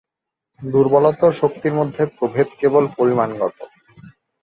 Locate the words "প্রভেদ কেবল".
2.17-2.83